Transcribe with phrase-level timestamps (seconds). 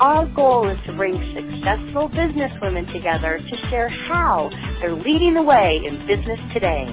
[0.00, 4.48] Our goal is to bring successful businesswomen together to share how
[4.80, 6.86] they're leading the way in business today.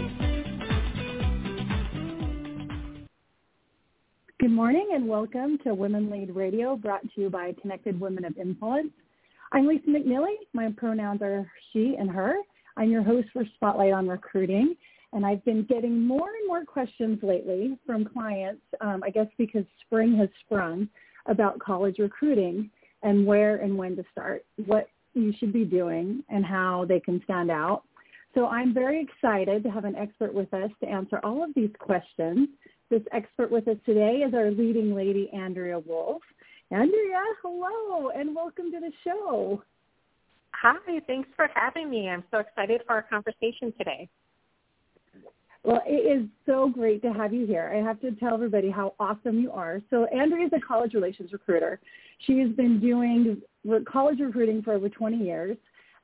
[4.42, 8.38] Good morning and welcome to Women Lead Radio brought to you by Connected Women of
[8.38, 8.92] Influence.
[9.54, 10.36] I'm Leesa McNealy.
[10.52, 12.36] My pronouns are she and her.
[12.76, 14.76] I'm your host for SpotLite on Recruiting.
[15.14, 19.64] And I've been getting more and more questions lately from clients, um, I guess because
[19.86, 20.90] spring has sprung,
[21.28, 22.70] about college recruiting
[23.04, 27.22] and where and when to start, what you should be doing and how they can
[27.24, 27.84] stand out.
[28.36, 31.72] So I'm very excited to have an expert with us to answer all of these
[31.80, 32.50] questions.
[32.90, 36.22] This expert with us today is our leading lady, Andrea Wolf.
[36.70, 39.64] Andrea, hello and welcome to the show.
[40.62, 42.10] Hi, thanks for having me.
[42.10, 44.10] I'm so excited for our conversation today.
[45.68, 47.70] Well, it is so great to have you here.
[47.76, 49.82] I have to tell everybody how awesome you are.
[49.90, 51.82] So Andrea is a college relations recruiter.
[52.20, 53.42] She has been doing
[53.84, 55.58] college recruiting for over 20 years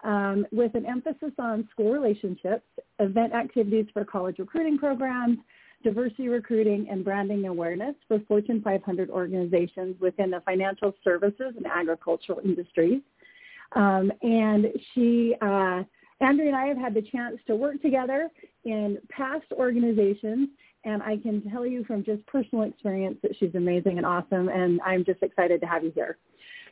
[0.03, 2.65] um, with an emphasis on school relationships,
[2.99, 5.37] event activities for college recruiting programs,
[5.81, 12.41] diversity recruiting, and branding awareness for Fortune 500 organizations within the financial services and agricultural
[12.43, 12.99] industries.
[13.77, 15.83] Um, and she uh,
[16.23, 18.29] Andrea and I have had the chance to work together
[18.65, 20.49] in past organizations,
[20.85, 24.81] and I can tell you from just personal experience that she's amazing and awesome, and
[24.85, 26.17] I'm just excited to have you here.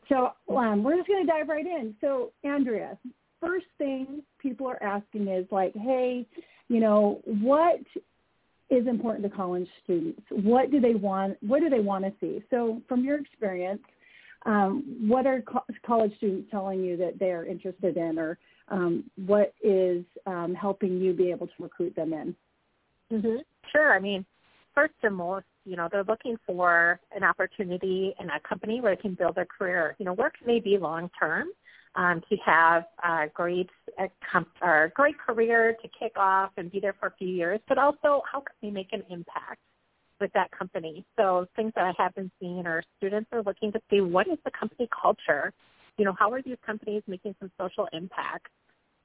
[0.09, 1.95] So um, we're just going to dive right in.
[2.01, 2.97] So Andrea,
[3.39, 6.25] first thing people are asking is like, hey,
[6.67, 7.79] you know, what
[8.69, 10.21] is important to college students?
[10.29, 11.37] What do they want?
[11.41, 12.43] What do they want to see?
[12.49, 13.81] So from your experience,
[14.45, 18.37] um, what are co- college students telling you that they are interested in, or
[18.71, 22.35] um, what is um, helping you be able to recruit them in?
[23.11, 23.37] Mm-hmm.
[23.71, 23.93] Sure.
[23.93, 24.25] I mean,
[24.73, 29.01] first and most, you know, they're looking for an opportunity in a company where they
[29.01, 29.95] can build their career.
[29.99, 31.49] You know, work may be long term
[31.95, 36.79] um, to have a great, a com- or great career to kick off and be
[36.79, 39.59] there for a few years, but also how can they make an impact
[40.19, 41.05] with that company?
[41.17, 44.37] So things that I have been seeing are students are looking to see what is
[44.45, 45.51] the company culture
[46.01, 48.47] you know, how are these companies making some social impact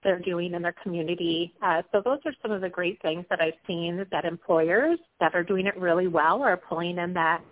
[0.02, 1.52] they're doing in their community?
[1.60, 5.34] Uh, so those are some of the great things that I've seen that employers that
[5.34, 7.42] are doing it really well are pulling in that,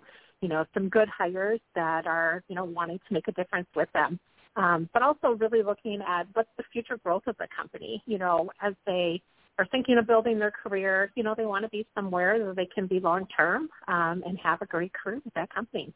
[0.41, 3.87] you know, some good hires that are, you know, wanting to make a difference with
[3.93, 4.19] them.
[4.55, 8.49] Um, but also really looking at what's the future growth of the company, you know,
[8.63, 9.21] as they
[9.59, 12.67] are thinking of building their career, you know, they want to be somewhere that they
[12.73, 15.93] can be long term um, and have a great career with that company.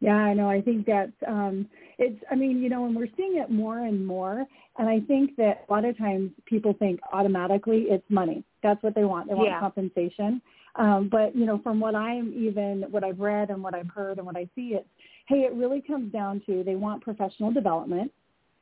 [0.00, 0.48] Yeah, I know.
[0.48, 1.68] I think that's um
[1.98, 4.46] it's I mean, you know, and we're seeing it more and more
[4.78, 8.42] and I think that a lot of times people think automatically it's money.
[8.62, 9.28] That's what they want.
[9.28, 9.60] They want yeah.
[9.60, 10.40] compensation.
[10.76, 14.18] Um, but, you know, from what I'm even what I've read and what I've heard
[14.18, 14.88] and what I see it's
[15.26, 18.10] hey, it really comes down to they want professional development.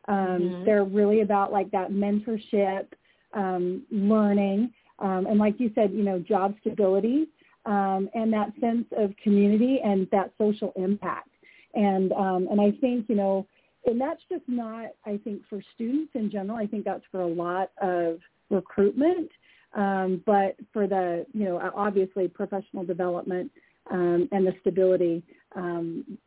[0.09, 0.65] Um mm-hmm.
[0.65, 2.87] they're really about like that mentorship,
[3.35, 7.29] um, learning, um, and like you said, you know, job stability
[7.69, 11.29] um, and that sense of community and that social impact.
[11.75, 13.47] And um, and I think you know,
[13.85, 16.59] and that's just not I think for students in general.
[16.59, 18.19] I think that's for a lot of
[18.51, 19.31] recruitment,
[19.75, 23.53] um, but for the you know obviously professional development
[23.91, 25.23] um, and the stability,
[25.55, 26.19] um,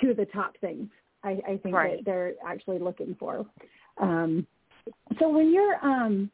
[0.00, 0.88] two of the top things
[1.22, 1.98] I, I think right.
[1.98, 3.46] that they're actually looking for.
[3.98, 4.46] Um,
[5.20, 6.28] so when you're um,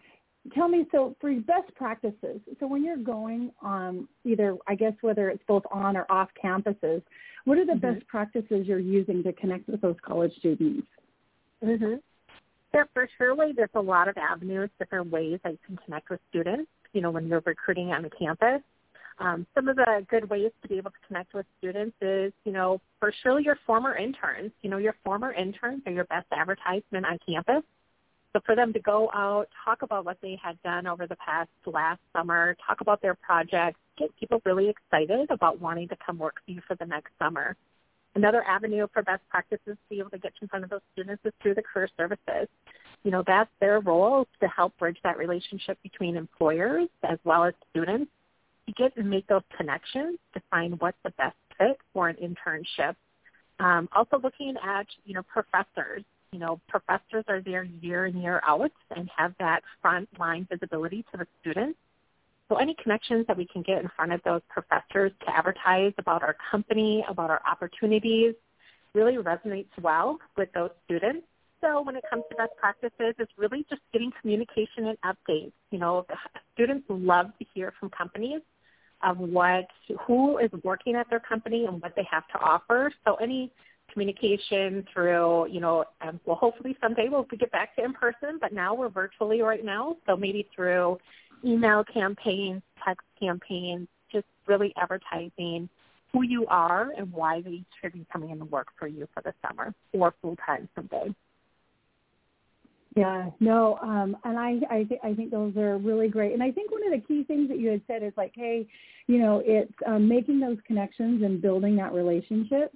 [0.54, 5.28] tell me, so for best practices, so when you're going on either, I guess whether
[5.28, 7.02] it's both on or off campuses,
[7.44, 7.94] what are the mm-hmm.
[7.94, 10.86] best practices you're using to connect with those college students?
[11.64, 11.94] Mm-hmm.
[12.74, 16.20] Yeah, for surely there's a lot of avenues, different ways that you can connect with
[16.28, 18.60] students, you know, when you're recruiting on the campus.
[19.20, 22.52] Um, some of the good ways to be able to connect with students is, you
[22.52, 24.52] know, for sure your former interns.
[24.62, 27.64] You know, your former interns are your best advertisement on campus.
[28.32, 31.48] So for them to go out, talk about what they had done over the past
[31.66, 36.36] last summer, talk about their projects, get people really excited about wanting to come work
[36.44, 37.56] for you for the next summer.
[38.14, 41.22] Another avenue for best practices to be able to get in front of those students
[41.24, 42.48] is through the career services.
[43.04, 47.54] You know, that's their role to help bridge that relationship between employers as well as
[47.70, 48.10] students
[48.66, 52.94] to get and make those connections to find what's the best fit for an internship
[53.60, 56.04] Um, also looking at, you know, professors.
[56.32, 61.04] You know, professors are there year in, year out and have that front line visibility
[61.10, 61.78] to the students.
[62.48, 66.22] So any connections that we can get in front of those professors to advertise about
[66.22, 68.34] our company, about our opportunities,
[68.94, 71.26] really resonates well with those students.
[71.60, 75.52] So when it comes to best practices, it's really just getting communication and updates.
[75.70, 76.06] You know,
[76.54, 78.40] students love to hear from companies
[79.02, 79.66] of what
[80.06, 82.92] who is working at their company and what they have to offer.
[83.04, 83.52] So any
[83.92, 88.52] communication through, you know, um, well, hopefully someday we'll get back to in person, but
[88.52, 89.96] now we're virtually right now.
[90.06, 90.98] So maybe through
[91.44, 95.68] email campaigns, text campaigns, just really advertising
[96.12, 99.22] who you are and why they should be coming in to work for you for
[99.22, 101.14] the summer or full time someday.
[102.96, 106.32] Yeah, no, um, and I I, th- I think those are really great.
[106.32, 108.66] And I think one of the key things that you had said is like, hey,
[109.06, 112.72] you know, it's um, making those connections and building that relationship.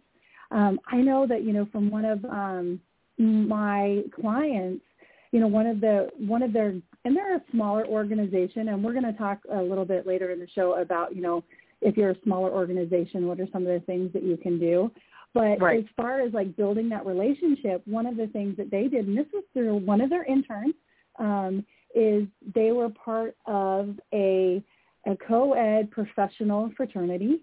[0.52, 2.80] Um, I know that you know from one of um,
[3.18, 4.84] my clients,
[5.32, 8.92] you know, one of the one of their and they're a smaller organization, and we're
[8.92, 11.42] going to talk a little bit later in the show about you know
[11.80, 14.90] if you're a smaller organization, what are some of the things that you can do.
[15.34, 15.80] But right.
[15.80, 19.16] as far as like building that relationship, one of the things that they did, and
[19.16, 20.74] this was through one of their interns,
[21.18, 21.64] um,
[21.94, 24.62] is they were part of a,
[25.06, 27.40] a co-ed professional fraternity.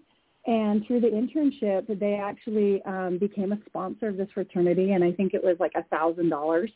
[0.50, 5.12] And through the internship, they actually um, became a sponsor of this fraternity, and I
[5.12, 6.72] think it was like a thousand dollars.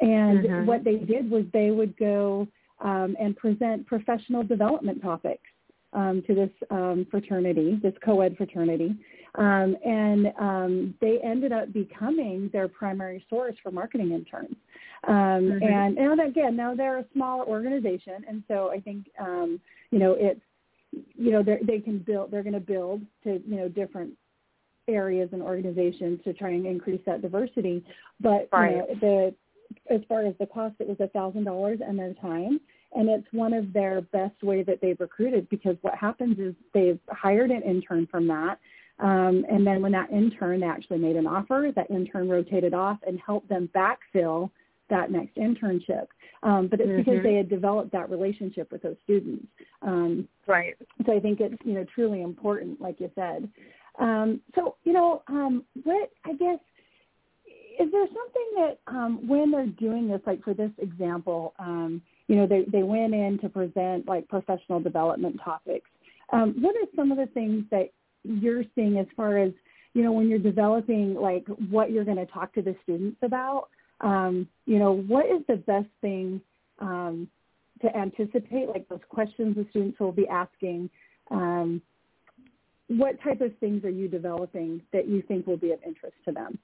[0.00, 0.66] And mm-hmm.
[0.66, 2.48] what they did was they would go
[2.80, 5.44] um, and present professional development topics
[5.92, 8.96] um, to this um, fraternity, this co-ed fraternity.
[9.36, 14.56] Um, and um, they ended up becoming their primary source for marketing interns.
[15.06, 15.62] Um, mm-hmm.
[15.62, 19.60] And now that, again, now they're a smaller organization, and so I think um,
[19.92, 20.40] you know it's
[20.92, 24.12] you know they can build they're going to build to you know different
[24.88, 27.84] areas and organizations to try and increase that diversity.
[28.20, 28.72] But right.
[28.72, 29.34] you know, the
[29.90, 32.60] as far as the cost, it was a thousand dollars and their time
[32.94, 36.98] and it's one of their best way that they've recruited because what happens is they've
[37.08, 38.58] hired an intern from that
[39.02, 43.18] um, and then when that intern actually made an offer, that intern rotated off and
[43.18, 44.50] helped them backfill
[44.92, 46.06] that next internship.
[46.42, 46.98] Um, but it's mm-hmm.
[46.98, 49.46] because they had developed that relationship with those students.
[49.80, 50.74] Um, right.
[51.06, 53.48] So I think it's you know truly important, like you said.
[53.98, 56.58] Um, so you know um, what I guess
[57.80, 62.36] is there something that um, when they're doing this, like for this example, um, you
[62.36, 65.88] know they they went in to present like professional development topics.
[66.32, 67.90] Um, what are some of the things that
[68.24, 69.52] you're seeing as far as
[69.94, 73.68] you know when you're developing like what you're going to talk to the students about
[74.02, 76.40] um, you know what is the best thing
[76.78, 77.28] um,
[77.80, 80.90] to anticipate like those questions the students will be asking
[81.30, 81.80] um,
[82.88, 86.32] what type of things are you developing that you think will be of interest to
[86.32, 86.58] them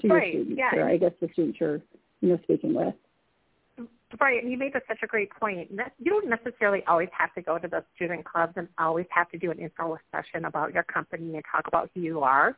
[0.00, 0.78] to right, your students yeah.
[0.78, 1.80] or i guess the students you're
[2.20, 2.94] you know speaking with
[4.20, 5.70] Right, and you made such a great point.
[5.98, 9.38] You don't necessarily always have to go to the student clubs and always have to
[9.38, 12.56] do an intro session about your company and talk about who you are.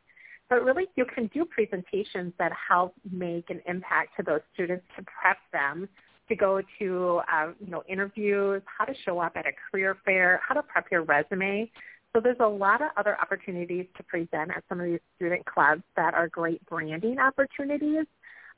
[0.49, 5.03] But really, you can do presentations that help make an impact to those students to
[5.03, 5.89] prep them
[6.27, 10.41] to go to, uh, you know, interviews, how to show up at a career fair,
[10.47, 11.69] how to prep your resume.
[12.13, 15.83] So there's a lot of other opportunities to present at some of these student clubs
[15.95, 18.05] that are great branding opportunities,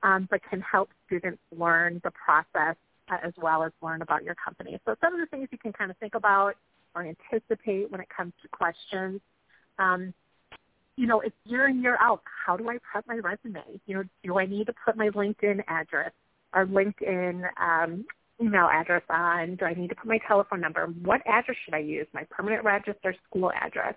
[0.04, 2.76] um, but can help students learn the process
[3.10, 4.80] as well as learn about your company.
[4.86, 6.56] So some of the things you can kind of think about
[6.94, 9.22] or anticipate when it comes to questions.
[9.80, 10.14] Um,
[10.98, 12.22] you know, it's year in, year out.
[12.46, 13.80] How do I prep my resume?
[13.86, 16.12] You know, do I need to put my LinkedIn address
[16.54, 18.06] or LinkedIn um,
[18.42, 19.56] email address on?
[19.56, 20.88] Do I need to put my telephone number?
[21.04, 22.08] What address should I use?
[22.14, 23.94] My permanent address or school address?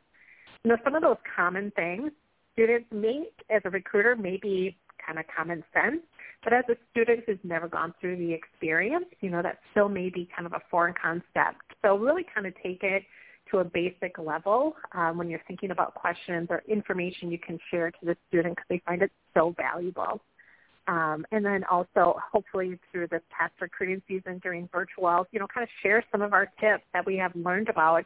[0.63, 2.13] You know, some of those common things
[2.53, 6.03] students may, as a recruiter, may be kind of common sense,
[6.45, 10.11] but as a student who's never gone through the experience, you know, that still may
[10.11, 11.63] be kind of a foreign concept.
[11.83, 13.05] So really kind of take it
[13.51, 17.91] to a basic level um, when you're thinking about questions or information you can share
[17.91, 20.21] to the student because they find it so valuable.
[20.89, 25.63] Um, and then also, hopefully, through this past recruiting season during virtual, you know, kind
[25.63, 28.05] of share some of our tips that we have learned about,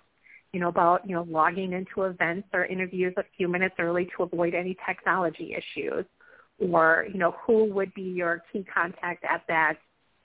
[0.52, 4.24] you know, about you know logging into events or interviews a few minutes early to
[4.24, 6.04] avoid any technology issues
[6.58, 9.74] or you know who would be your key contact at that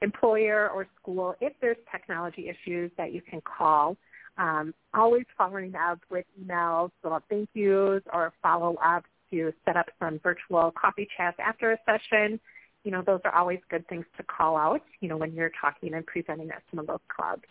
[0.01, 3.97] employer or school if there's technology issues that you can call.
[4.39, 9.87] Um, always following up with emails, so thank yous, or follow up to set up
[9.99, 12.39] some virtual coffee chats after a session.
[12.85, 15.93] You know, those are always good things to call out, you know, when you're talking
[15.93, 17.43] and presenting at some of those clubs.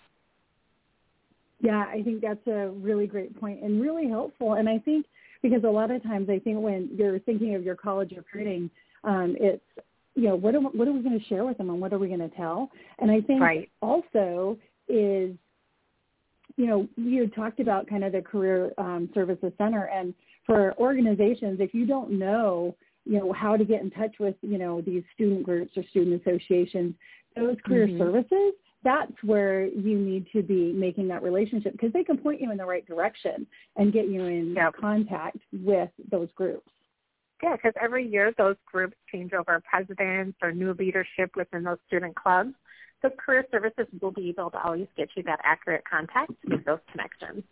[1.61, 4.55] Yeah, I think that's a really great point and really helpful.
[4.55, 5.05] And I think
[5.43, 8.71] because a lot of times I think when you're thinking of your college recruiting,
[9.05, 9.63] um, it's
[10.15, 11.99] you know what are what are we going to share with them and what are
[11.99, 12.71] we going to tell?
[12.99, 13.69] And I think right.
[13.83, 14.57] also
[14.89, 15.37] is
[16.59, 20.13] you know you talked about kind of the career um, services center and
[20.45, 22.75] for organizations if you don't know
[23.05, 26.21] you know how to get in touch with you know these student groups or student
[26.21, 26.95] associations
[27.37, 27.99] those career mm-hmm.
[27.99, 28.53] services
[28.85, 32.57] that's where you need to be making that relationship because they can point you in
[32.57, 33.47] the right direction
[33.77, 34.75] and get you in yep.
[34.81, 36.71] contact with those groups.
[37.43, 42.15] Yeah, because every year those groups change over presidents or new leadership within those student
[42.17, 42.55] clubs.
[43.03, 46.65] So career services will be able to always get you that accurate contact to make
[46.65, 47.45] those connections.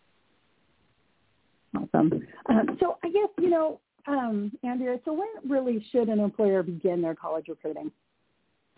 [1.77, 2.27] Awesome.
[2.49, 7.03] Um, so I guess, you know, um, Andrea, so when really should an employer begin
[7.03, 7.91] their college recruiting?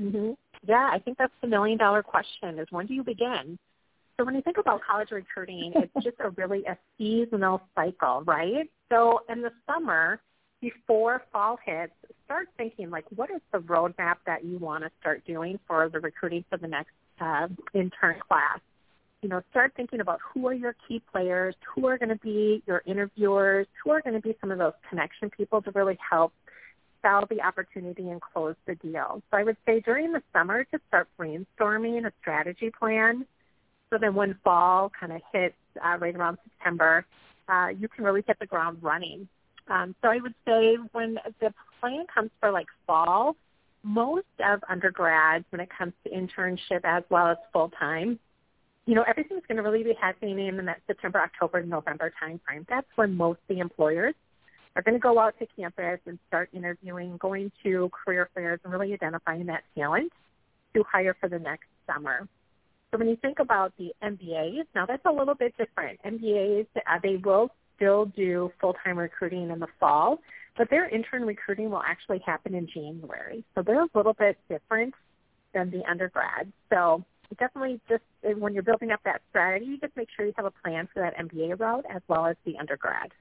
[0.00, 0.32] Mm-hmm.
[0.66, 3.58] Yeah, I think that's the million dollar question is when do you begin?
[4.16, 8.68] So when you think about college recruiting, it's just a really a seasonal cycle, right?
[8.90, 10.20] So in the summer,
[10.60, 11.92] before fall hits,
[12.24, 16.00] start thinking like what is the roadmap that you want to start doing for the
[16.00, 18.60] recruiting for the next uh, intern class.
[19.22, 22.62] You know, start thinking about who are your key players, who are going to be
[22.66, 26.32] your interviewers, who are going to be some of those connection people to really help
[27.02, 29.22] sell the opportunity and close the deal.
[29.30, 33.26] So I would say during the summer to start brainstorming a strategy plan
[33.90, 37.06] so then when fall kind of hits uh, right around September,
[37.48, 39.28] uh, you can really hit the ground running.
[39.68, 43.36] Um, so I would say when the plan comes for like fall,
[43.82, 48.18] most of undergrads when it comes to internship as well as full time,
[48.86, 52.66] you know, everything's going to really be happening in that September, October, November timeframe.
[52.68, 54.14] That's when most the employers
[54.74, 58.72] are going to go out to campus and start interviewing, going to career fairs, and
[58.72, 60.12] really identifying that talent
[60.74, 62.26] to hire for the next summer.
[62.90, 66.00] So when you think about the MBAs, now that's a little bit different.
[66.06, 70.18] MBAs, uh, they will still do full-time recruiting in the fall,
[70.58, 73.44] but their intern recruiting will actually happen in January.
[73.54, 74.92] So they're a little bit different
[75.54, 76.52] than the undergrad.
[76.68, 77.04] So
[77.38, 80.88] definitely just when you're building up that strategy, just make sure you have a plan
[80.92, 83.12] for that MBA route as well as the undergrad.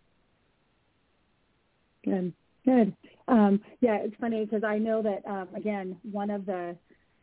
[2.04, 2.34] Good,
[2.66, 2.96] good.
[3.28, 6.76] Um, yeah, it's funny because I know that um, again, one of the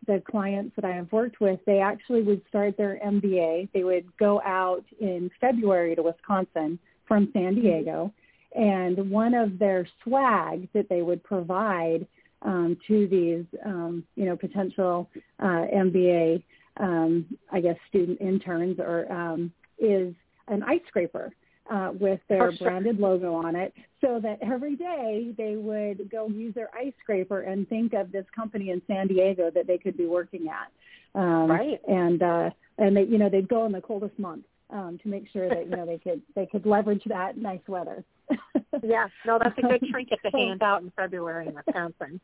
[0.07, 3.71] the clients that I have worked with, they actually would start their MBA.
[3.73, 8.13] They would go out in February to Wisconsin from San Diego,
[8.55, 12.07] and one of their swag that they would provide
[12.43, 15.09] um, to these, um, you know, potential
[15.41, 16.43] uh, MBA,
[16.79, 20.15] um, I guess, student interns, or um, is
[20.49, 21.33] an ice scraper
[21.71, 22.69] uh, with their sure.
[22.69, 27.41] branded logo on it so that every day they would go use their ice scraper
[27.41, 30.71] and think of this company in San Diego that they could be working at.
[31.19, 31.81] Um, right.
[31.89, 35.27] And, uh, and they, you know, they'd go in the coldest month um, to make
[35.33, 38.05] sure that, you know, they could, they could leverage that nice weather.
[38.83, 42.21] yeah, no, that's a good trinket to hand out in February in Wisconsin.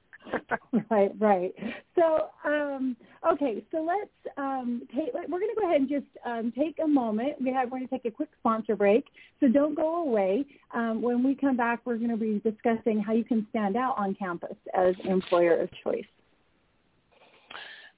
[0.90, 1.52] right, right.
[1.94, 2.96] So, um,
[3.32, 5.12] okay, so let's um, take.
[5.12, 7.34] We're going to go ahead and just um, take a moment.
[7.40, 9.04] We have, we're going to take a quick sponsor break,
[9.40, 10.46] so don't go away.
[10.74, 13.96] Um, when we come back, we're going to be discussing how you can stand out
[13.98, 16.04] on campus as employer of choice.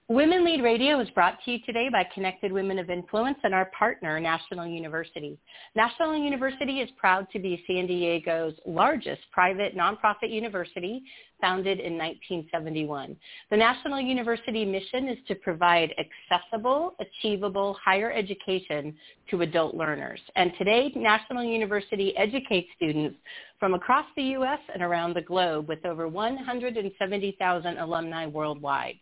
[0.08, 3.66] Women Lead Radio is brought to you today by Connected Women of Influence and our
[3.66, 5.38] partner, National University.
[5.76, 11.04] National University is proud to be San Diego's largest private nonprofit university,
[11.40, 13.16] founded in 1971.
[13.50, 18.94] The National University mission is to provide accessible, achievable higher education
[19.30, 20.20] to adult learners.
[20.34, 23.16] And today, National University educates students
[23.58, 24.58] from across the U.S.
[24.72, 28.98] and around the globe with over 170,000 alumni worldwide.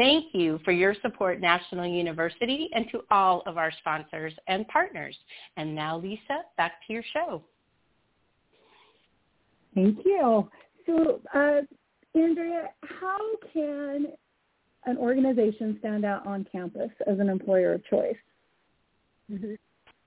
[0.00, 5.14] Thank you for your support, National University, and to all of our sponsors and partners.
[5.58, 7.42] And now, Leesa, back to your show.
[9.74, 10.48] Thank you.
[10.86, 11.60] So, uh,
[12.18, 13.18] Andrea, how
[13.52, 14.06] can
[14.86, 18.16] an organization stand out on campus as an employer of choice?
[19.30, 19.52] Mm-hmm.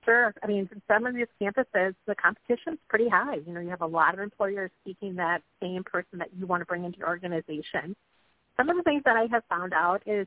[0.04, 0.34] Sure.
[0.42, 3.36] I mean, some of these campuses, the competition's pretty high.
[3.46, 6.62] You know, you have a lot of employers seeking that same person that you want
[6.62, 7.94] to bring into your organization
[8.56, 10.26] some of the things that I have found out is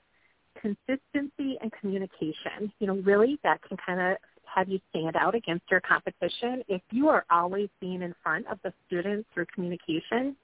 [0.61, 2.71] consistency and communication.
[2.79, 6.81] You know, really that can kind of have you stand out against your competition if
[6.91, 10.35] you are always being in front of the students through communication.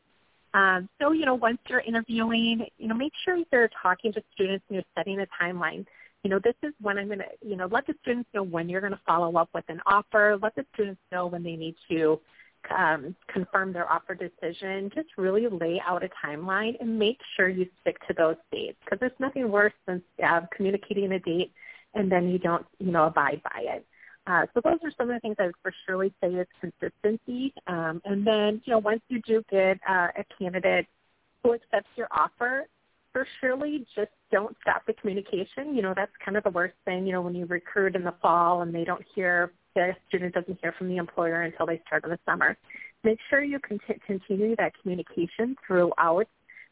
[0.54, 4.64] Um, so, you know, once you're interviewing, you know, make sure you're talking to students
[4.70, 5.86] and you're setting a timeline.
[6.24, 8.70] You know, this is when I'm going to, you know, let the students know when
[8.70, 10.38] you're going to follow up with an offer.
[10.42, 12.20] Let the students know when they need to
[12.76, 17.68] um, confirm their offer decision, just really lay out a timeline and make sure you
[17.82, 21.52] stick to those dates because there's nothing worse than uh, communicating a date
[21.94, 23.86] and then you don't, you know, abide by it.
[24.26, 27.54] Uh, so those are some of the things I would for surely say is consistency.
[27.68, 30.88] Um, and then, you know, once you do get uh, a candidate
[31.44, 32.68] who accepts your offer,
[33.12, 35.76] for surely just don't stop the communication.
[35.76, 38.16] You know, that's kind of the worst thing, you know, when you recruit in the
[38.22, 42.04] fall and they don't hear, the student doesn't hear from the employer until they start
[42.04, 42.58] in the summer.
[43.04, 46.28] Make sure you continue that communication throughout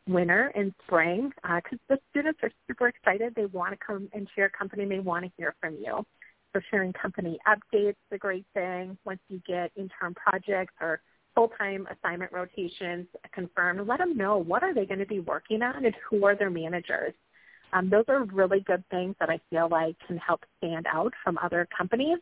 [0.07, 3.33] winter and spring because uh, the students are super excited.
[3.35, 4.85] They want to come into your company.
[4.85, 6.05] They want to hear from you.
[6.53, 8.97] So sharing company updates is a great thing.
[9.05, 11.01] Once you get intern projects or
[11.33, 15.85] full-time assignment rotations confirmed, let them know what are they going to be working on
[15.85, 17.13] and who are their managers.
[17.73, 21.37] Um, those are really good things that I feel like can help stand out from
[21.37, 22.17] other companies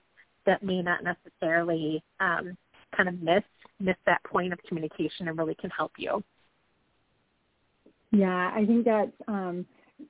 [0.45, 2.57] that may not necessarily um,
[2.95, 3.43] kind of miss
[3.79, 6.23] miss that point of communication and really can help you.
[8.11, 9.65] Yeah, I think that's um,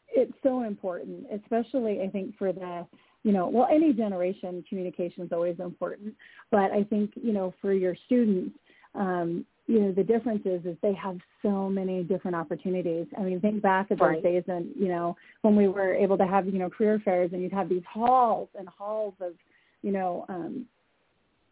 [0.08, 2.86] it's so important, especially I think for the
[3.24, 6.16] you know well any generation communication is always important,
[6.52, 8.56] but I think you know for your students.
[8.96, 13.06] Um, you know the difference is is they have so many different opportunities.
[13.16, 14.24] I mean, think back at those right.
[14.24, 17.44] days and you know when we were able to have you know career fairs and
[17.44, 19.34] you'd have these halls and halls of
[19.82, 20.66] you know um,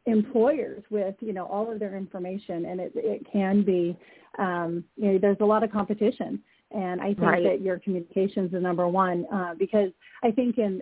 [0.08, 3.96] employers with you know all of their information and it it can be
[4.40, 6.42] um you know there's a lot of competition
[6.72, 7.44] and i think right.
[7.44, 9.90] that your communications is number one uh, because
[10.24, 10.82] i think in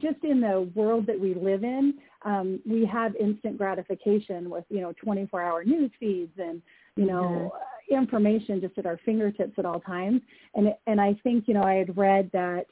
[0.00, 1.92] just in the world that we live in
[2.24, 6.62] um we have instant gratification with you know 24 hour news feeds and
[6.96, 8.02] you know mm-hmm.
[8.02, 10.22] information just at our fingertips at all times
[10.54, 12.64] and and i think you know i had read that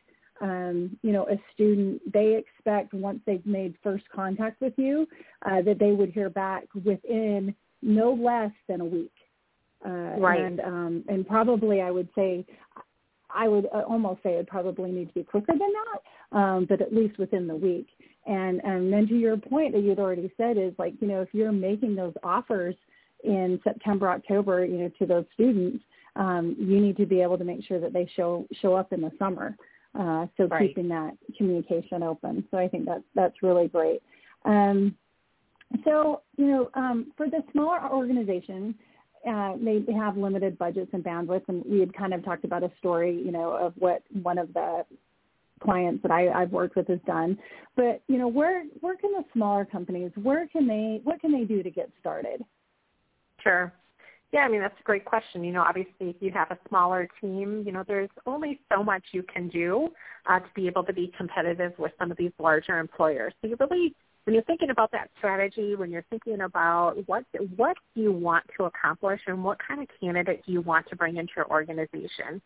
[0.43, 5.07] um, you know, a student, they expect once they've made first contact with you
[5.47, 9.13] uh, that they would hear back within no less than a week.
[9.87, 10.41] Uh, right.
[10.41, 12.45] And, um, and probably I would say,
[13.35, 16.81] I would uh, almost say it probably need to be quicker than that, um, but
[16.81, 17.87] at least within the week.
[18.27, 21.29] And, and then to your point that you'd already said is like, you know, if
[21.33, 22.75] you're making those offers
[23.25, 25.83] in September, October, you know, to those students,
[26.17, 29.01] um, you need to be able to make sure that they show show up in
[29.01, 29.57] the summer.
[29.99, 30.69] Uh, so right.
[30.69, 32.45] keeping that communication open.
[32.51, 34.03] So I think that's that's really great.
[34.45, 34.97] Um,
[35.85, 38.75] so you know, um, for the smaller organization,
[39.29, 42.71] uh, they have limited budgets and bandwidth, and we had kind of talked about a
[42.79, 44.85] story, you know, of what one of the
[45.63, 47.39] clients that I, I've worked with has done.
[47.77, 51.45] But you know, where where can the smaller companies, where can they, what can they
[51.45, 52.43] do to get started?
[53.43, 53.73] Sure.
[54.33, 55.45] Yeah, I mean that's a great question.
[55.45, 59.03] You know, obviously, if you have a smaller team, you know, there's only so much
[59.13, 59.89] you can do
[60.27, 63.35] uh, to be able to be competitive with some of these larger employers.
[63.43, 67.25] So you really, when you're thinking about that strategy, when you're thinking about what
[67.57, 71.33] what you want to accomplish and what kind of candidate you want to bring into
[71.37, 72.41] your organization.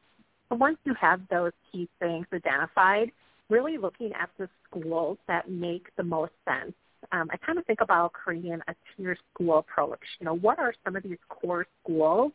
[0.48, 3.12] So once you have those key things identified,
[3.48, 6.74] really looking at the schools that make the most sense
[7.12, 10.00] um, I kind of think about creating a tier school approach.
[10.20, 12.32] You know, what are some of these core schools?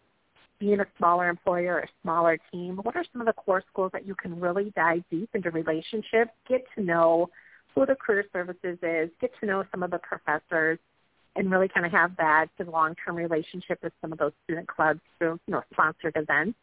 [0.60, 3.92] Being a smaller employer, or a smaller team, what are some of the core schools
[3.94, 7.30] that you can really dive deep into relationships, get to know
[7.74, 10.78] who the career services is, get to know some of the professors,
[11.36, 15.40] and really kind of have that long-term relationship with some of those student clubs through,
[15.48, 16.58] you know, sponsored events.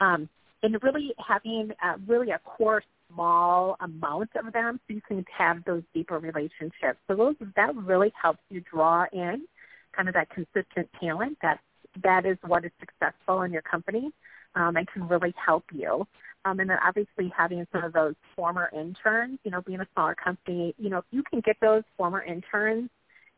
[0.00, 0.28] Um,
[0.62, 5.64] and really having uh, really a core small amount of them so you can have
[5.64, 6.98] those deeper relationships.
[7.08, 9.46] So those that really helps you draw in
[9.94, 11.60] kind of that consistent talent that
[12.02, 14.10] that is what is successful in your company
[14.54, 16.06] um, and can really help you.
[16.44, 20.14] Um, and then obviously having some of those former interns, you know, being a smaller
[20.14, 22.88] company, you know, if you can get those former interns,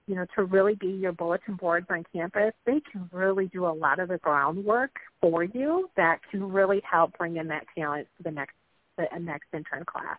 [0.06, 3.72] you know, to really be your bulletin boards on campus, they can really do a
[3.72, 8.22] lot of the groundwork for you that can really help bring in that talent to
[8.22, 8.54] the next
[8.98, 10.18] the next intern class.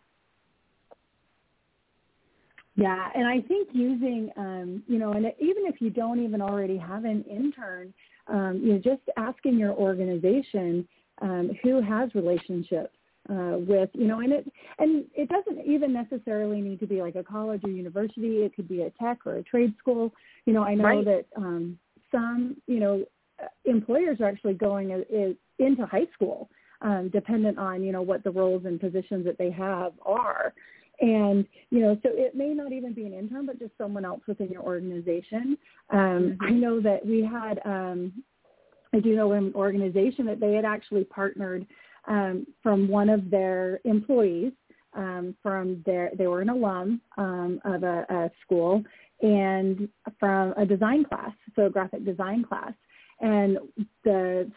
[2.75, 6.77] Yeah, and I think using, um, you know, and even if you don't even already
[6.77, 7.93] have an intern,
[8.27, 10.87] um, you know, just asking your organization
[11.21, 12.95] um, who has relationships
[13.29, 17.15] uh, with, you know, and it and it doesn't even necessarily need to be like
[17.15, 18.43] a college or university.
[18.43, 20.13] It could be a tech or a trade school.
[20.45, 21.05] You know, I know right.
[21.05, 21.77] that um,
[22.11, 23.03] some, you know,
[23.65, 26.49] employers are actually going uh, into high school
[26.81, 30.53] um, dependent on you know what the roles and positions that they have are.
[31.01, 34.21] And you know, so it may not even be an intern, but just someone else
[34.27, 35.57] within your organization.
[35.91, 36.45] Um, mm-hmm.
[36.45, 38.11] I know that we had, um,
[38.93, 41.65] I do know an organization that they had actually partnered
[42.07, 44.51] um, from one of their employees
[44.93, 48.83] um, from their, they were an alum um, of a, a school
[49.21, 49.87] and
[50.19, 52.73] from a design class, so a graphic design class.
[53.21, 53.57] And
[54.03, 54.49] the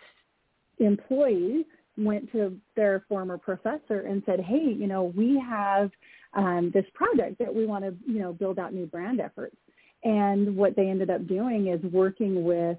[0.78, 5.90] employee went to their former professor and said, hey, you know, we have
[6.34, 9.56] um, this project that we want to, you know, build out new brand efforts.
[10.04, 12.78] And what they ended up doing is working with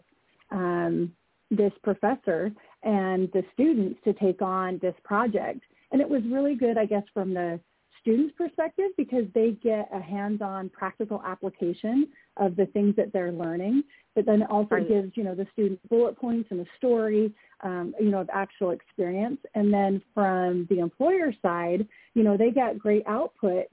[0.52, 1.14] um,
[1.52, 2.52] this professor
[2.84, 5.62] and the students to take on this project.
[5.92, 7.60] And it was really good, I guess, from the
[8.04, 13.84] students' perspective because they get a hands-on practical application of the things that they're learning.
[14.14, 14.88] But then it also right.
[14.88, 18.72] gives, you know, the students bullet points and a story, um, you know, of actual
[18.72, 19.40] experience.
[19.56, 23.66] And then from the employer side, you know, they got great output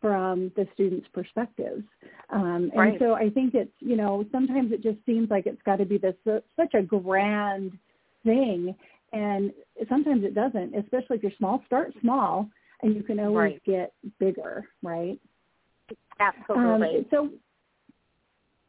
[0.00, 1.84] from the students' perspectives.
[2.30, 2.98] Um, and right.
[2.98, 5.96] so I think it's, you know, sometimes it just seems like it's got to be
[5.96, 7.72] this uh, such a grand
[8.24, 8.74] thing.
[9.12, 9.52] And
[9.88, 11.62] sometimes it doesn't, especially if you're small.
[11.66, 12.50] Start small
[12.82, 13.64] and you can always right.
[13.64, 15.18] get bigger, right?
[16.20, 16.98] Absolutely.
[16.98, 17.30] Um, so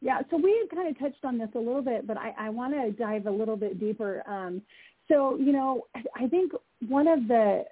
[0.00, 2.48] yeah, so we had kind of touched on this a little bit, but I, I
[2.50, 4.22] want to dive a little bit deeper.
[4.28, 4.62] Um,
[5.08, 6.52] so, you know, I think
[6.86, 7.64] one of the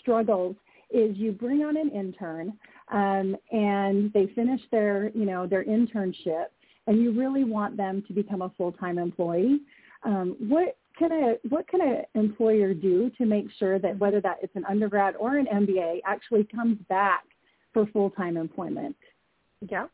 [0.00, 0.56] struggles
[0.90, 2.52] is you bring on an intern
[2.92, 6.46] um, and they finish their, you know, their internship
[6.86, 9.60] and you really want them to become a full-time employee.
[10.02, 14.38] Um, what can a what can an employer do to make sure that whether that
[14.42, 17.24] it's an undergrad or an MBA actually comes back
[17.72, 18.96] for full-time employment?
[19.68, 19.86] Yeah.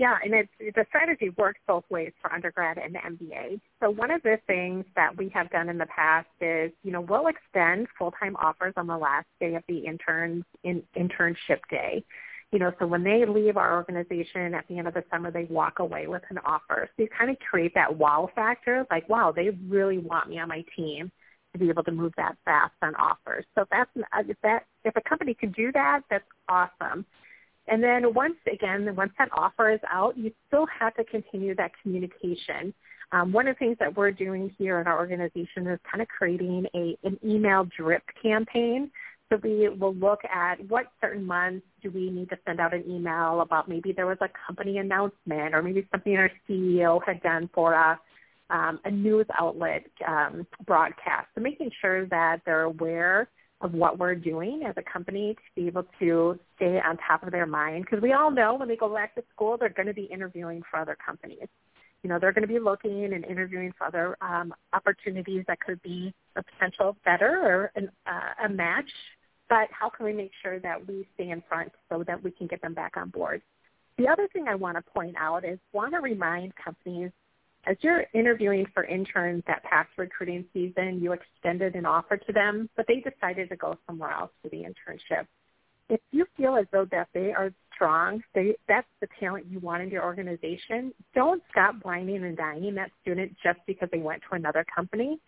[0.00, 3.60] Yeah, and it's, the strategy works both ways for undergrad and MBA.
[3.82, 7.02] So one of the things that we have done in the past is, you know,
[7.02, 12.02] we'll extend full-time offers on the last day of the intern's in, internship day.
[12.52, 15.44] You know, so when they leave our organization at the end of the summer, they
[15.44, 16.88] walk away with an offer.
[16.96, 20.48] So you kind of create that wow factor, like, wow, they really want me on
[20.48, 21.12] my team
[21.52, 23.44] to be able to move that fast on offers.
[23.54, 23.90] So if that's
[24.28, 27.04] if that if a company can do that, that's awesome.
[27.68, 31.70] And then once again, once that offer is out, you still have to continue that
[31.82, 32.74] communication.
[33.12, 36.08] Um, one of the things that we're doing here in our organization is kind of
[36.08, 38.90] creating a an email drip campaign.
[39.30, 42.84] So we will look at what certain months do we need to send out an
[42.88, 43.68] email about.
[43.68, 47.98] Maybe there was a company announcement or maybe something our CEO had done for a,
[48.50, 51.28] um, a news outlet um, broadcast.
[51.36, 53.28] So making sure that they're aware
[53.60, 57.30] of what we're doing as a company to be able to stay on top of
[57.30, 57.84] their mind.
[57.84, 60.62] Because we all know when they go back to school they're going to be interviewing
[60.68, 61.46] for other companies.
[62.02, 65.80] You know they're going to be looking and interviewing for other um, opportunities that could
[65.82, 68.90] be a potential better or an, uh, a match
[69.50, 72.46] but how can we make sure that we stay in front so that we can
[72.46, 73.42] get them back on board
[73.98, 77.10] the other thing i want to point out is want to remind companies
[77.66, 82.70] as you're interviewing for interns that past recruiting season, you extended an offer to them,
[82.76, 85.26] but they decided to go somewhere else for the internship.
[85.88, 89.82] If you feel as though that they are strong, they, that's the talent you want
[89.82, 94.36] in your organization, don't stop wining and dining that student just because they went to
[94.36, 95.18] another company.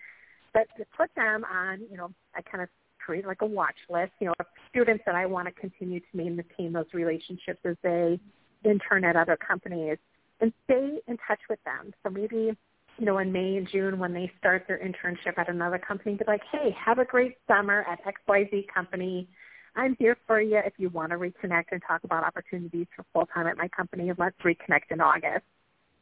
[0.55, 2.69] But to put them on, you know, I kind of
[3.05, 6.07] create like a watch list, you know, of students that I want to continue to
[6.15, 8.19] maintain those relationships as they
[8.65, 9.99] intern at other companies
[10.41, 11.93] and stay in touch with them.
[12.03, 12.57] So maybe,
[12.99, 16.25] you know, in May and June when they start their internship at another company, be
[16.27, 19.29] like, hey, have a great summer at XYZ company.
[19.75, 23.47] I'm here for you if you want to reconnect and talk about opportunities for full-time
[23.47, 24.11] at my company.
[24.17, 25.45] Let's reconnect in August.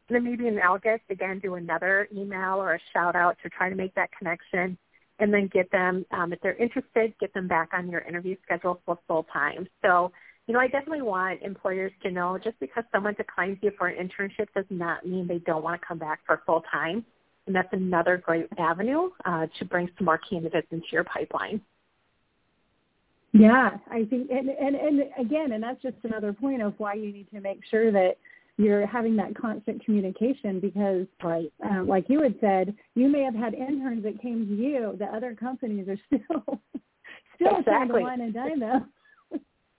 [0.08, 3.70] And then maybe in August, again, do another email or a shout out to try
[3.70, 4.76] to make that connection
[5.20, 8.80] and then get them, um, if they're interested, get them back on your interview schedule
[8.84, 9.68] for full time.
[9.82, 10.12] So
[10.50, 14.08] you know, I definitely want employers to know just because someone declines you for an
[14.08, 17.04] internship does not mean they don't want to come back for full time.
[17.46, 21.60] And that's another great avenue uh, to bring some more candidates into your pipeline.
[23.32, 27.12] Yeah, I think, and, and, and again, and that's just another point of why you
[27.12, 28.16] need to make sure that
[28.60, 33.34] you're having that constant communication because, right, um, like you had said, you may have
[33.34, 34.96] had interns that came to you.
[34.98, 36.20] The other companies are still
[37.36, 37.64] still exactly.
[37.66, 38.90] trying to wine and dine them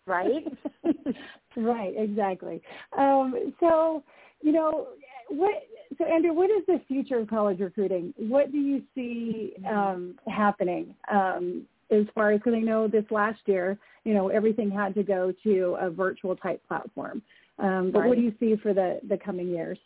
[0.06, 0.46] right?
[1.56, 2.62] right, exactly.
[2.98, 4.04] Um, so,
[4.41, 4.88] you know,
[5.30, 5.52] what?
[5.98, 8.13] So, Andrew, what is the future of college recruiting?
[8.17, 12.39] What do you see um, happening um, as far as?
[12.39, 16.36] Because I know this last year, you know, everything had to go to a virtual
[16.36, 17.22] type platform.
[17.60, 18.10] Um, but right.
[18.10, 19.78] what do you see for the the coming years?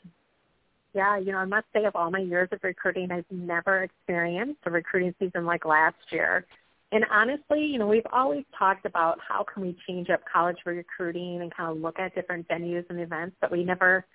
[0.93, 4.61] Yeah, you know, I must say of all my years of recruiting, I've never experienced
[4.65, 6.45] a recruiting season like last year.
[6.93, 11.41] And honestly, you know, we've always talked about how can we change up college recruiting
[11.41, 14.05] and kind of look at different venues and events, but we never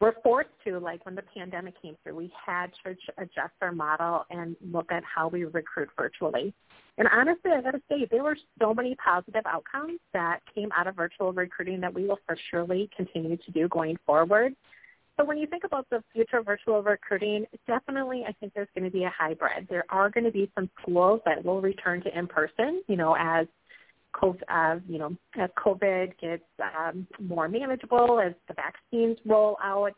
[0.00, 0.78] were forced to.
[0.78, 5.02] Like when the pandemic came through, we had to adjust our model and look at
[5.04, 6.54] how we recruit virtually.
[6.98, 10.86] And honestly, I got to say, there were so many positive outcomes that came out
[10.86, 14.54] of virtual recruiting that we will for surely continue to do going forward.
[15.16, 18.84] So when you think about the future of virtual recruiting, definitely I think there's going
[18.84, 19.66] to be a hybrid.
[19.68, 23.48] There are going to be some schools that will return to in-person, you know, as
[24.20, 29.94] COVID, uh, you know, as COVID gets um, more manageable, as the vaccines roll out,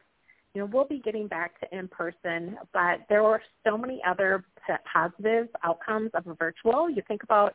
[0.54, 2.56] you know, we'll be getting back to in person.
[2.72, 4.44] But there were so many other
[4.92, 6.90] positive outcomes of a virtual.
[6.90, 7.54] You think about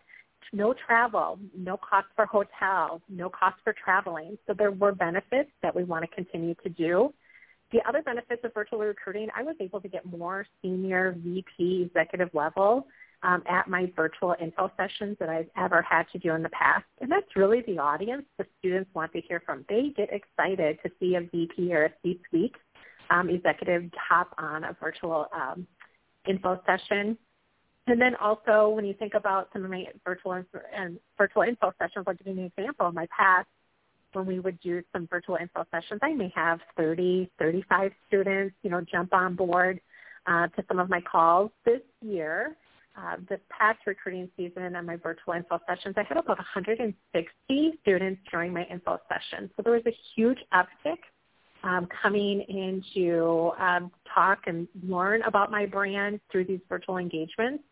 [0.53, 4.37] no travel, no cost for hotel, no cost for traveling.
[4.47, 7.13] So there were benefits that we want to continue to do.
[7.71, 12.29] The other benefits of virtual recruiting, I was able to get more senior VP executive
[12.33, 12.87] level
[13.25, 16.85] um, at my virtual info sessions that I've ever had to do in the past.
[17.01, 19.65] And that's really the audience the students want to hear from.
[19.67, 22.55] They get excited to see a VP or a C-suite
[23.09, 25.65] um, executive hop on a virtual um,
[26.27, 27.17] info session.
[27.87, 32.05] And then also when you think about some of my virtual and virtual info sessions,
[32.07, 32.87] I'll give you an example.
[32.89, 33.47] In my past,
[34.13, 38.69] when we would do some virtual info sessions, I may have 30, 35 students, you
[38.69, 39.81] know, jump on board
[40.27, 41.51] uh, to some of my calls.
[41.65, 42.55] This year,
[42.97, 48.21] uh, this past recruiting season on my virtual info sessions, I had about 160 students
[48.31, 49.49] during my info session.
[49.55, 50.99] So there was a huge uptick
[51.63, 57.63] um, coming in to um, talk and learn about my brand through these virtual engagements.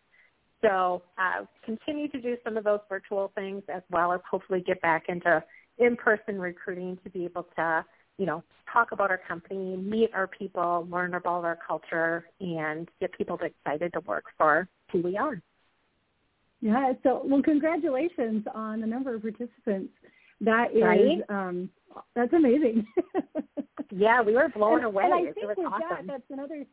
[0.61, 4.81] So uh, continue to do some of those virtual things as well as hopefully get
[4.81, 5.43] back into
[5.77, 7.85] in-person recruiting to be able to,
[8.17, 13.11] you know, talk about our company, meet our people, learn about our culture, and get
[13.13, 15.41] people excited to work for who we are.
[16.61, 16.93] Yeah.
[17.03, 19.91] So, well, congratulations on the number of participants.
[20.39, 21.21] That is, right?
[21.27, 21.69] um,
[22.15, 22.87] that's amazing.
[23.91, 25.03] yeah, we were blown and, away.
[25.03, 26.07] And I it think was with awesome.
[26.07, 26.65] that, that's another.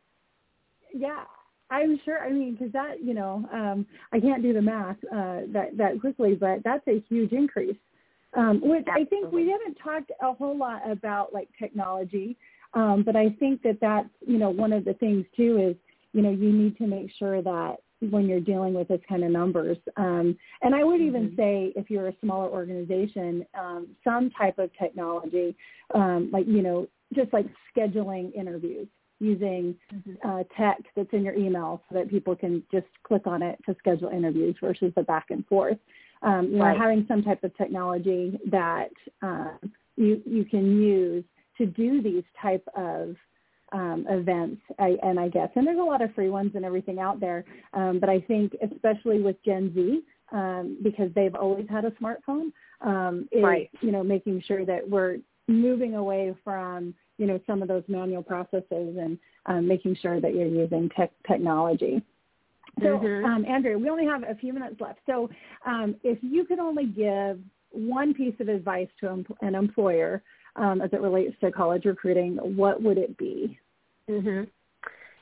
[0.93, 1.23] Yeah,
[1.69, 2.19] I'm sure.
[2.19, 5.99] I mean, because that, you know, um, I can't do the math uh, that that
[5.99, 7.77] quickly, but that's a huge increase.
[8.33, 9.01] Um, which Absolutely.
[9.01, 12.37] I think we haven't talked a whole lot about, like technology.
[12.73, 15.75] Um, but I think that that's, you know, one of the things too is,
[16.13, 17.77] you know, you need to make sure that
[18.09, 19.77] when you're dealing with this kind of numbers.
[19.97, 21.07] Um, and I would mm-hmm.
[21.07, 25.55] even say if you're a smaller organization, um, some type of technology,
[25.93, 28.87] um, like, you know, just like scheduling interviews
[29.19, 30.27] using mm-hmm.
[30.27, 33.75] uh, text that's in your email so that people can just click on it to
[33.77, 35.77] schedule interviews versus the back and forth.
[36.23, 36.73] Um, you right.
[36.73, 38.89] know, having some type of technology that
[39.21, 39.53] uh,
[39.95, 41.23] you you can use
[41.57, 43.15] to do these type of
[43.71, 46.99] um, events, I, and I guess, and there's a lot of free ones and everything
[46.99, 51.85] out there, um, but I think especially with Gen Z, um, because they've always had
[51.85, 53.69] a smartphone, um, is, right.
[53.81, 58.23] you know, making sure that we're moving away from you know some of those manual
[58.23, 62.01] processes and um, making sure that you're using tech technology.
[62.79, 63.25] So, mm-hmm.
[63.25, 64.99] um, Andrea, we only have a few minutes left.
[65.05, 65.29] So,
[65.65, 67.39] um, if you could only give
[67.71, 70.23] one piece of advice to an employer
[70.55, 73.57] um, as it relates to college recruiting, what would it be?
[74.09, 74.43] Mm-hmm.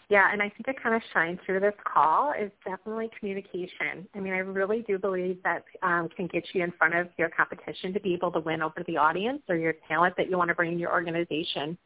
[0.10, 4.08] Yeah, and I think it kind of shines through this call is definitely communication.
[4.16, 7.30] I mean, I really do believe that um, can get you in front of your
[7.30, 10.48] competition to be able to win over the audience or your talent that you want
[10.50, 11.78] to bring in your organization.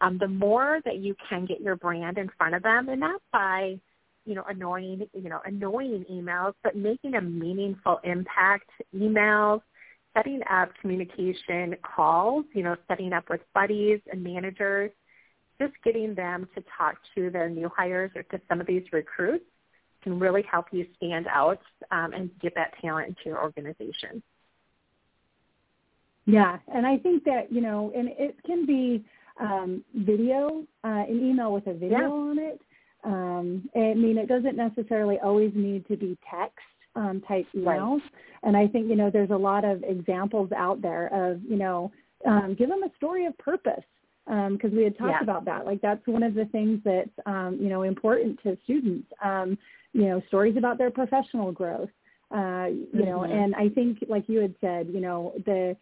[0.00, 3.20] Um, the more that you can get your brand in front of them, and not
[3.30, 3.78] by
[4.24, 9.60] you know annoying you know annoying emails, but making a meaningful impact emails,
[10.16, 14.90] setting up communication calls, you know, setting up with buddies and managers
[15.60, 19.44] just getting them to talk to their new hires or to some of these recruits
[20.02, 24.22] can really help you stand out um, and get that talent into your organization.
[26.26, 29.04] Yeah, and I think that you know, and it can be
[29.40, 32.08] um, video, uh, an email with a video yeah.
[32.08, 32.60] on it.
[33.04, 36.58] Um, I mean, it doesn't necessarily always need to be text
[36.96, 38.00] um, type emails.
[38.00, 38.10] Right.
[38.42, 41.92] And I think you know, there's a lot of examples out there of you know,
[42.26, 43.84] um, give them a story of purpose
[44.26, 45.22] because um, we had talked yeah.
[45.22, 45.64] about that.
[45.64, 49.06] Like that's one of the things that's um, you know important to students.
[49.24, 49.56] Um,
[49.92, 51.88] you know, stories about their professional growth.
[52.30, 53.00] Uh, you mm-hmm.
[53.00, 55.76] know, and I think like you had said, you know, the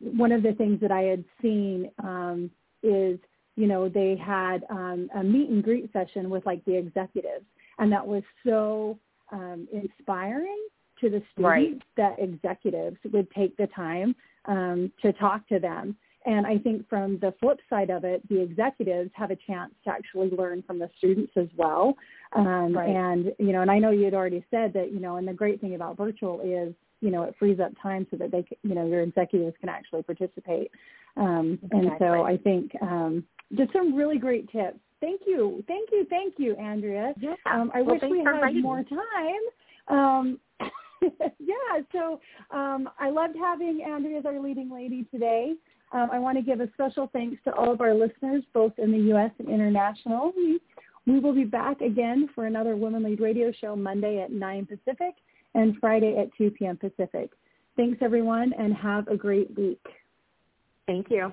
[0.00, 2.50] one of the things that I had seen um,
[2.82, 3.18] is
[3.56, 7.44] you know they had um, a meet and greet session with like the executives,
[7.78, 8.98] and that was so
[9.32, 10.68] um, inspiring
[11.00, 11.82] to the students right.
[11.96, 14.14] that executives would take the time
[14.44, 18.40] um, to talk to them and I think from the flip side of it, the
[18.40, 21.96] executives have a chance to actually learn from the students as well.
[22.34, 22.88] Um, right.
[22.88, 25.32] And, you know, and I know you had already said that, you know, and the
[25.32, 28.74] great thing about virtual is, you know, it frees up time so that they, you
[28.74, 30.70] know, your executives can actually participate.
[31.16, 31.80] Um, exactly.
[31.80, 33.24] And so I think um,
[33.56, 34.78] just some really great tips.
[35.02, 35.64] Thank you.
[35.66, 36.06] Thank you.
[36.08, 37.12] Thank you, Andrea.
[37.20, 37.34] Yeah.
[37.44, 38.62] Um, I well, wish we had writing.
[38.62, 39.42] more time.
[39.88, 40.38] Um,
[41.40, 42.20] yeah, so
[42.56, 45.54] um, I loved having Andrea as our leading lady today.
[45.92, 48.92] Um, I want to give a special thanks to all of our listeners, both in
[48.92, 49.32] the U.S.
[49.40, 50.32] and international.
[50.36, 50.60] We,
[51.04, 55.16] we will be back again for another Women Lead Radio show Monday at 9 Pacific
[55.54, 56.76] and Friday at 2 p.m.
[56.76, 57.30] Pacific.
[57.76, 59.84] Thanks, everyone, and have a great week.
[60.86, 61.32] Thank you.